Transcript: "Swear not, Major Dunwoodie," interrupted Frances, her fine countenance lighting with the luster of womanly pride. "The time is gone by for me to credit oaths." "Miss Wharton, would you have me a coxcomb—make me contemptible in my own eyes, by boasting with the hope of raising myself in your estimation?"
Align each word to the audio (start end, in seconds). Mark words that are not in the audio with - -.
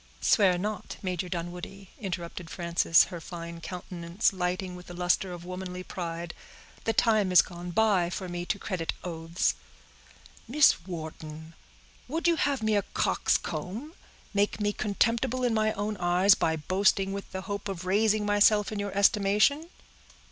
"Swear 0.19 0.57
not, 0.57 0.97
Major 1.03 1.29
Dunwoodie," 1.29 1.89
interrupted 1.99 2.49
Frances, 2.49 3.03
her 3.13 3.21
fine 3.21 3.61
countenance 3.61 4.33
lighting 4.33 4.75
with 4.75 4.87
the 4.87 4.95
luster 4.95 5.31
of 5.31 5.45
womanly 5.45 5.83
pride. 5.83 6.33
"The 6.85 6.91
time 6.93 7.31
is 7.31 7.43
gone 7.43 7.69
by 7.69 8.09
for 8.09 8.27
me 8.27 8.43
to 8.47 8.57
credit 8.57 8.93
oaths." 9.03 9.53
"Miss 10.47 10.87
Wharton, 10.87 11.53
would 12.07 12.27
you 12.27 12.37
have 12.37 12.63
me 12.63 12.75
a 12.75 12.81
coxcomb—make 12.81 14.59
me 14.59 14.73
contemptible 14.73 15.43
in 15.43 15.53
my 15.53 15.71
own 15.73 15.95
eyes, 15.97 16.33
by 16.33 16.55
boasting 16.55 17.13
with 17.13 17.31
the 17.31 17.41
hope 17.41 17.67
of 17.69 17.85
raising 17.85 18.25
myself 18.25 18.71
in 18.71 18.79
your 18.79 18.97
estimation?" 18.97 19.69